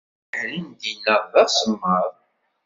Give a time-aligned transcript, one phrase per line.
[0.25, 2.11] Abeḥri n dinna d asemmaḍ.